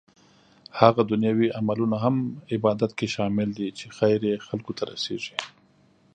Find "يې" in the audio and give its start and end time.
4.29-4.35